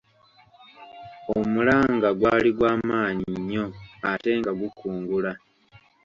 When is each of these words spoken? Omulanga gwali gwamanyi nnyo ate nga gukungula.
Omulanga 1.37 2.09
gwali 2.19 2.49
gwamanyi 2.57 3.25
nnyo 3.39 3.65
ate 4.11 4.31
nga 4.39 4.51
gukungula. 4.59 5.31